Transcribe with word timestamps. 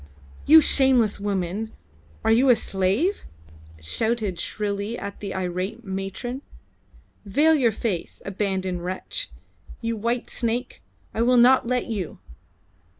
"You 0.47 0.61
shameless 0.61 1.19
woman! 1.19 1.73
Are 2.23 2.31
you 2.31 2.49
a 2.49 2.55
slave?" 2.55 3.21
shouted 3.79 4.39
shrilly 4.39 4.99
the 5.19 5.35
irate 5.35 5.85
matron. 5.85 6.41
"Veil 7.23 7.53
your 7.53 7.71
face, 7.71 8.19
abandoned 8.25 8.83
wretch! 8.83 9.29
You 9.79 9.95
white 9.95 10.31
snake, 10.31 10.81
I 11.13 11.21
will 11.21 11.37
not 11.37 11.67
let 11.67 11.85
you!" 11.85 12.17